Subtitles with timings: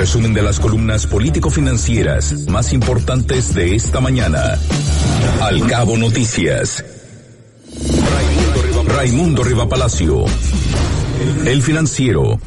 [0.00, 4.58] resumen de las columnas político-financieras más importantes de esta mañana.
[5.42, 6.82] Al cabo noticias.
[8.96, 10.24] Raimundo Riva Palacio.
[11.44, 12.40] El financiero.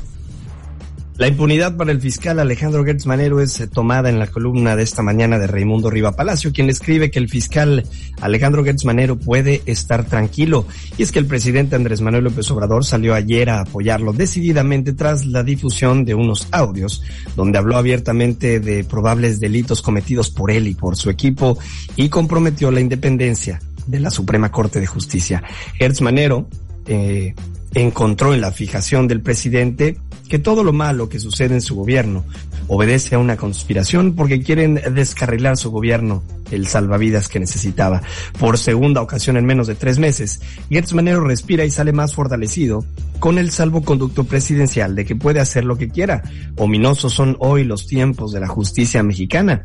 [1.15, 4.81] La impunidad para el fiscal Alejandro Gertz Manero es eh, tomada en la columna de
[4.81, 7.85] esta mañana de Raimundo Riva Palacio, quien escribe que el fiscal
[8.19, 10.65] Alejandro Gertz Manero puede estar tranquilo.
[10.97, 15.27] Y es que el presidente Andrés Manuel López Obrador salió ayer a apoyarlo decididamente tras
[15.27, 17.03] la difusión de unos audios
[17.35, 21.59] donde habló abiertamente de probables delitos cometidos por él y por su equipo
[21.95, 25.43] y comprometió la independencia de la Suprema Corte de Justicia.
[25.77, 26.47] Gertz Manero
[26.87, 27.35] eh,
[27.75, 29.99] encontró en la fijación del presidente
[30.33, 32.25] que todo lo malo que sucede en su gobierno
[32.67, 38.01] obedece a una conspiración porque quieren descarrilar su gobierno el salvavidas que necesitaba.
[38.39, 40.41] Por segunda ocasión en menos de tres meses,
[40.71, 42.83] Gertz Manero respira y sale más fortalecido
[43.19, 46.23] con el salvoconducto presidencial de que puede hacer lo que quiera.
[46.57, 49.63] Ominosos son hoy los tiempos de la justicia mexicana.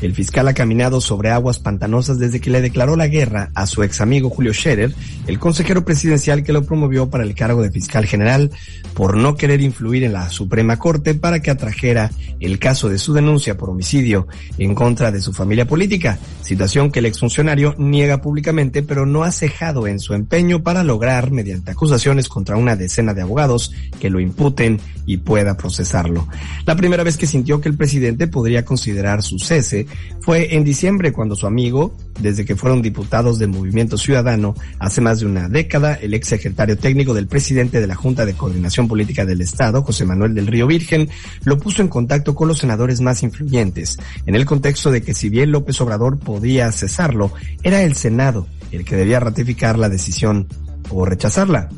[0.00, 3.82] El fiscal ha caminado sobre aguas pantanosas desde que le declaró la guerra a su
[3.82, 4.94] ex amigo Julio Scherer,
[5.26, 8.50] el consejero presidencial que lo promovió para el cargo de fiscal general,
[8.94, 13.12] por no querer influir en la Suprema Corte para que atrajera el caso de su
[13.12, 14.26] denuncia por homicidio
[14.56, 19.32] en contra de su familia política, situación que el exfuncionario niega públicamente, pero no ha
[19.32, 24.18] cejado en su empeño para lograr, mediante acusaciones contra una decena de abogados, que lo
[24.18, 26.26] imputen y pueda procesarlo.
[26.64, 29.86] La primera vez que sintió que el presidente podría considerar su cese
[30.20, 35.20] fue en diciembre cuando su amigo, desde que fueron diputados del Movimiento Ciudadano hace más
[35.20, 39.24] de una década, el ex secretario técnico del presidente de la Junta de Coordinación Política
[39.24, 41.08] del Estado, José Manuel del Río Virgen,
[41.44, 45.28] lo puso en contacto con los senadores más influyentes, en el contexto de que si
[45.28, 47.32] bien López Obrador podía cesarlo,
[47.62, 50.46] era el Senado el que debía ratificar la decisión
[50.90, 51.68] o rechazarla.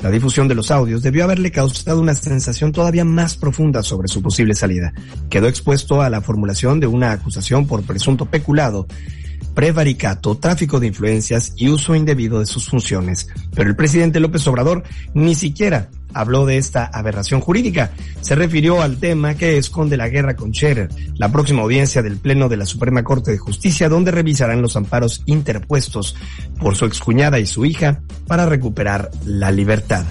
[0.00, 4.22] La difusión de los audios debió haberle causado una sensación todavía más profunda sobre su
[4.22, 4.92] posible salida.
[5.28, 8.86] Quedó expuesto a la formulación de una acusación por presunto peculado
[9.54, 13.28] prevaricato, tráfico de influencias y uso indebido de sus funciones.
[13.54, 14.84] Pero el presidente López Obrador
[15.14, 17.92] ni siquiera habló de esta aberración jurídica.
[18.20, 22.48] Se refirió al tema que esconde la guerra con Scherer, la próxima audiencia del Pleno
[22.48, 26.16] de la Suprema Corte de Justicia, donde revisarán los amparos interpuestos
[26.60, 30.04] por su excuñada y su hija para recuperar la libertad.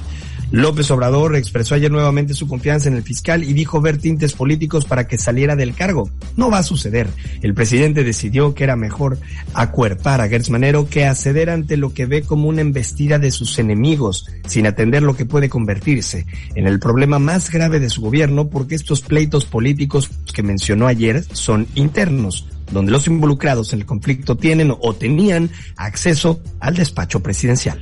[0.52, 4.86] López Obrador expresó ayer nuevamente su confianza en el fiscal y dijo ver tintes políticos
[4.86, 6.10] para que saliera del cargo.
[6.38, 7.08] No va a suceder.
[7.42, 9.20] El presidente decidió que era mejor
[9.54, 13.60] acuerpar a Gertz Manero que acceder ante lo que ve como una embestida de sus
[13.60, 16.26] enemigos, sin atender lo que puede convertirse
[16.56, 21.26] en el problema más grave de su gobierno porque estos pleitos políticos que mencionó ayer
[21.34, 27.80] son internos donde los involucrados en el conflicto tienen o tenían acceso al despacho presidencial.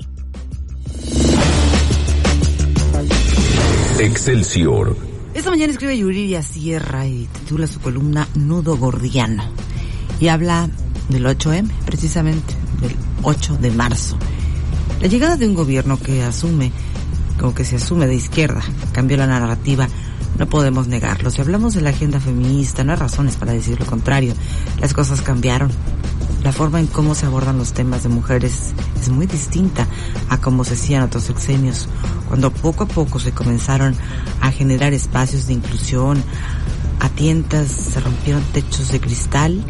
[4.06, 4.96] Excelsior.
[5.34, 9.44] Esta mañana escribe Yuridia Sierra y titula su columna Nudo Gordiano.
[10.20, 10.70] Y habla
[11.10, 14.16] del 8M, precisamente, del 8 de marzo.
[15.02, 16.72] La llegada de un gobierno que asume,
[17.40, 18.62] como que se asume de izquierda,
[18.92, 19.88] cambió la narrativa,
[20.38, 21.32] no podemos negarlo.
[21.32, 24.36] Si hablamos de la agenda feminista, no hay razones para decir lo contrario.
[24.80, 25.72] Las cosas cambiaron.
[26.46, 29.88] La forma en cómo se abordan los temas de mujeres es muy distinta
[30.30, 31.90] a cómo se hacían otros sexenios,
[32.28, 33.96] cuando poco a poco se comenzaron
[34.42, 36.24] a generar espacios de inclusión,
[37.00, 39.64] a tientas se rompieron techos de cristal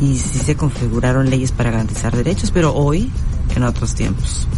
[0.00, 3.10] y sí se configuraron leyes para garantizar derechos, pero hoy
[3.54, 4.48] en otros tiempos.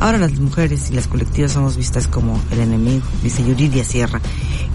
[0.00, 4.20] Ahora las mujeres y las colectivas somos vistas como el enemigo, dice Yuridia Sierra.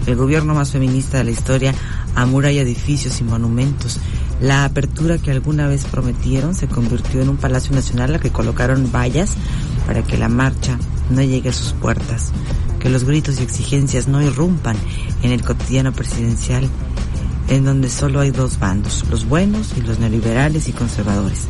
[0.06, 1.74] El gobierno más feminista de la historia
[2.14, 4.00] amuralla edificios y monumentos.
[4.40, 8.92] La apertura que alguna vez prometieron se convirtió en un Palacio Nacional al que colocaron
[8.92, 9.34] vallas
[9.86, 10.78] para que la marcha
[11.10, 12.32] no llegue a sus puertas,
[12.78, 14.76] que los gritos y exigencias no irrumpan
[15.22, 16.68] en el cotidiano presidencial
[17.48, 21.48] en donde solo hay dos bandos, los buenos y los neoliberales y conservadores.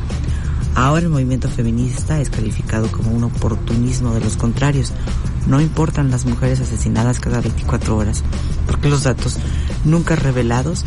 [0.78, 4.92] Ahora el movimiento feminista es calificado como un oportunismo de los contrarios.
[5.48, 8.22] No importan las mujeres asesinadas cada 24 horas,
[8.68, 9.38] porque los datos
[9.84, 10.84] nunca revelados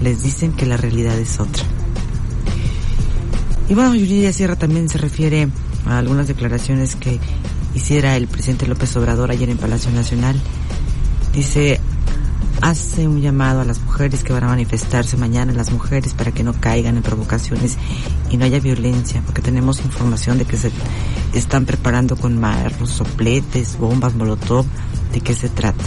[0.00, 1.62] les dicen que la realidad es otra.
[3.68, 5.50] Y bueno, Yuridia Sierra también se refiere
[5.84, 7.20] a algunas declaraciones que
[7.74, 10.40] hiciera el presidente López Obrador ayer en Palacio Nacional.
[11.34, 11.80] Dice,
[12.60, 16.42] hace un llamado a las mujeres que van a manifestarse mañana, las mujeres, para que
[16.42, 17.76] no caigan en provocaciones
[18.30, 20.70] y no haya violencia, porque tenemos información de que se
[21.34, 24.66] están preparando con marros, sopletes, bombas, molotov,
[25.12, 25.84] ¿de qué se trata?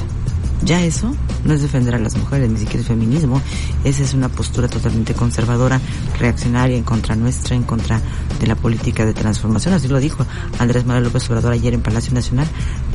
[0.64, 1.14] Ya eso
[1.46, 3.42] no es defender a las mujeres, ni siquiera es feminismo.
[3.84, 5.80] Esa es una postura totalmente conservadora,
[6.20, 8.02] reaccionaria en contra nuestra, en contra
[8.40, 9.74] de la política de transformación.
[9.74, 10.26] Así lo dijo
[10.58, 12.48] Andrés Manuel López Obrador ayer en Palacio Nacional.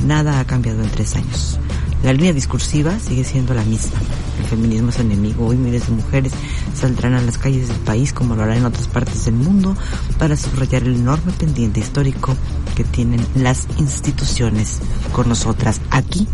[0.04, 1.58] Nada ha cambiado en tres años.
[2.02, 3.98] La línea discursiva sigue siendo la misma.
[4.40, 5.46] El feminismo es enemigo.
[5.46, 6.32] Hoy miles de mujeres
[6.74, 9.76] saldrán a las calles del país como lo harán en otras partes del mundo
[10.18, 12.36] para subrayar el enorme pendiente histórico
[12.74, 14.80] que tienen las instituciones
[15.12, 15.80] con nosotras.
[15.90, 16.26] Aquí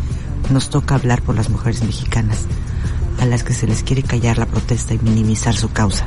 [0.50, 2.47] nos toca hablar por las mujeres mexicanas,
[3.20, 6.06] a las que se les quiere callar la protesta y minimizar su causa.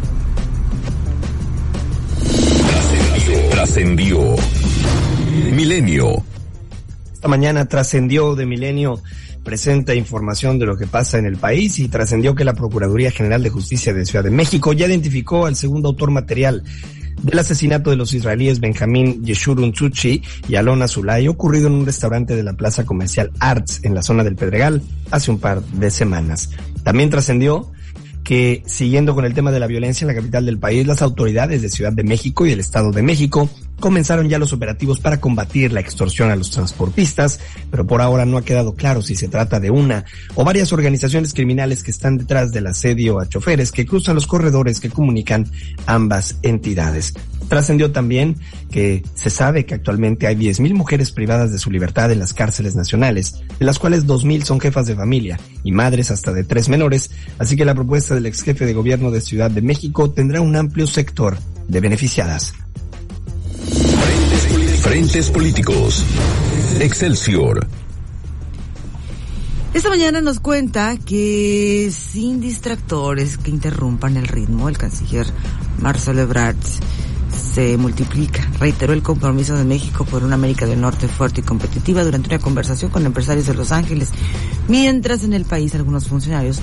[3.52, 4.36] Trascendió.
[5.52, 6.24] Milenio.
[7.14, 9.00] Esta mañana trascendió de Milenio
[9.44, 13.42] presenta información de lo que pasa en el país y trascendió que la Procuraduría General
[13.42, 16.64] de Justicia de Ciudad de México ya identificó al segundo autor material
[17.22, 22.36] del asesinato de los israelíes Benjamín Yeshurun Tzuchi y Alona Zulay ocurrido en un restaurante
[22.36, 26.50] de la plaza comercial Arts en la zona del Pedregal hace un par de semanas.
[26.84, 27.72] También trascendió
[28.24, 31.62] que siguiendo con el tema de la violencia en la capital del país, las autoridades
[31.62, 35.74] de Ciudad de México y del Estado de México comenzaron ya los operativos para combatir
[35.74, 37.40] la extorsión a los transportistas,
[37.70, 41.34] pero por ahora no ha quedado claro si se trata de una o varias organizaciones
[41.34, 45.52] criminales que están detrás del asedio a choferes que cruzan los corredores que comunican
[45.88, 47.14] ambas entidades.
[47.52, 48.38] Trascendió también
[48.72, 52.76] que se sabe que actualmente hay 10.000 mujeres privadas de su libertad en las cárceles
[52.78, 57.12] nacionales, de las cuales 2.000 son jefas de familia y madres hasta de tres menores,
[57.40, 60.56] así que la propuesta del ex jefe de gobierno de Ciudad de México tendrá un
[60.56, 61.38] amplio sector
[61.68, 62.54] de beneficiadas.
[64.82, 66.06] Frentes políticos.
[66.80, 67.68] Excelsior.
[69.74, 75.28] Esta mañana nos cuenta que sin distractores que interrumpan el ritmo, el canciller
[75.80, 76.56] Marcelo Ebrard
[77.54, 78.48] se multiplica.
[78.60, 82.40] Reiteró el compromiso de México por una América del Norte fuerte y competitiva durante una
[82.40, 84.10] conversación con empresarios de Los Ángeles,
[84.68, 86.62] mientras en el país algunos funcionarios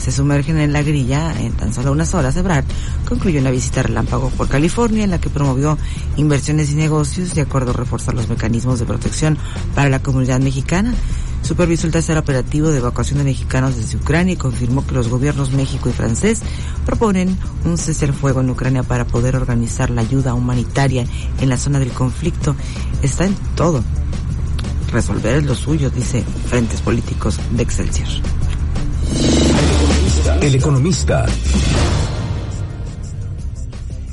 [0.00, 2.36] se sumergen en la grilla en tan solo unas horas.
[2.36, 2.64] Ebrard
[3.08, 5.76] concluyó una visita relámpago por California en la que promovió
[6.16, 9.36] inversiones y negocios de acuerdo a reforzar los mecanismos de protección
[9.74, 10.94] para la comunidad mexicana.
[11.42, 15.52] Supervisó el tercer operativo de evacuación de mexicanos desde Ucrania y confirmó que los gobiernos
[15.52, 16.42] México y francés
[16.84, 21.06] proponen un cese al fuego en Ucrania para poder organizar la ayuda humanitaria
[21.40, 22.54] en la zona del conflicto.
[23.02, 23.82] Está en todo.
[24.92, 28.08] Resolver es lo suyo, dice Frentes Políticos de Excelsior.
[30.42, 31.26] El economista.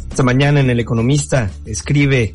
[0.09, 2.33] Esta mañana en El Economista escribe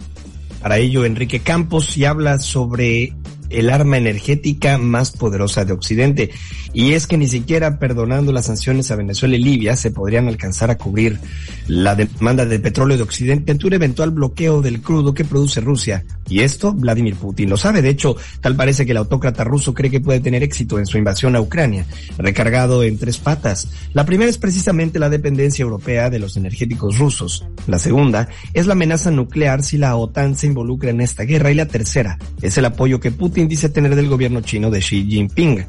[0.60, 3.14] para ello Enrique Campos y habla sobre
[3.50, 6.30] el arma energética más poderosa de Occidente.
[6.72, 10.70] Y es que ni siquiera perdonando las sanciones a Venezuela y Libia se podrían alcanzar
[10.70, 11.18] a cubrir
[11.66, 16.04] la demanda de petróleo de Occidente ante un eventual bloqueo del crudo que produce Rusia.
[16.28, 17.82] Y esto Vladimir Putin lo sabe.
[17.82, 20.96] De hecho, tal parece que el autócrata ruso cree que puede tener éxito en su
[20.96, 21.86] invasión a Ucrania,
[22.18, 23.68] recargado en tres patas.
[23.92, 27.44] La primera es precisamente la dependencia europea de los energéticos rusos.
[27.66, 31.50] La segunda es la amenaza nuclear si la OTAN se involucra en esta guerra.
[31.50, 35.06] Y la tercera es el apoyo que Putin dice tener del gobierno chino de Xi
[35.08, 35.64] Jinping.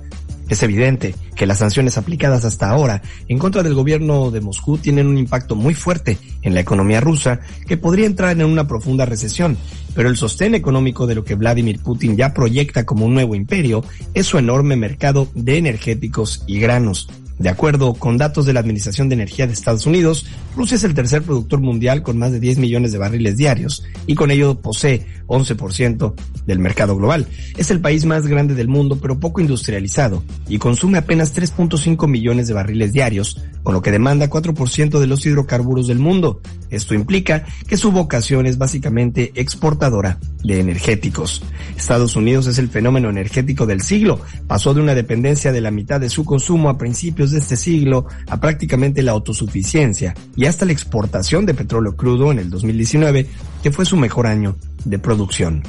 [0.49, 5.07] Es evidente que las sanciones aplicadas hasta ahora en contra del gobierno de Moscú tienen
[5.07, 9.57] un impacto muy fuerte en la economía rusa que podría entrar en una profunda recesión,
[9.95, 13.83] pero el sostén económico de lo que Vladimir Putin ya proyecta como un nuevo imperio
[14.13, 17.07] es su enorme mercado de energéticos y granos.
[17.41, 20.93] De acuerdo con datos de la Administración de Energía de Estados Unidos, Rusia es el
[20.93, 25.05] tercer productor mundial con más de 10 millones de barriles diarios y con ello posee
[25.27, 26.13] 11%
[26.45, 27.25] del mercado global.
[27.57, 32.47] Es el país más grande del mundo pero poco industrializado y consume apenas 3.5 millones
[32.47, 36.41] de barriles diarios, con lo que demanda 4% de los hidrocarburos del mundo.
[36.69, 41.43] Esto implica que su vocación es básicamente exportadora de energéticos.
[41.77, 44.19] Estados Unidos es el fenómeno energético del siglo.
[44.47, 48.05] Pasó de una dependencia de la mitad de su consumo a principios de este siglo
[48.27, 53.27] a prácticamente la autosuficiencia y hasta la exportación de petróleo crudo en el 2019,
[53.61, 54.55] que fue su mejor año
[54.85, 55.61] de producción.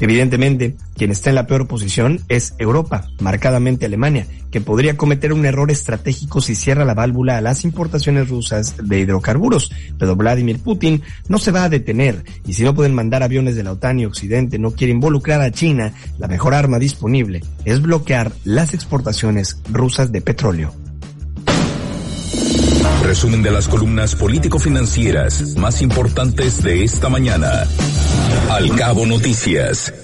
[0.00, 5.44] Evidentemente, quien está en la peor posición es Europa, marcadamente Alemania, que podría cometer un
[5.44, 9.70] error estratégico si cierra la válvula a las importaciones rusas de hidrocarburos.
[9.98, 13.64] Pero Vladimir Putin no se va a detener y si no pueden mandar aviones de
[13.64, 18.32] la OTAN y Occidente no quiere involucrar a China, la mejor arma disponible es bloquear
[18.44, 20.72] las exportaciones rusas de petróleo.
[23.14, 27.64] Resumen de las columnas político-financieras más importantes de esta mañana.
[28.50, 30.03] Al cabo noticias.